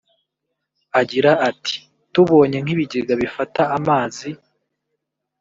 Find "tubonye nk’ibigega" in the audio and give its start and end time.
2.13-3.13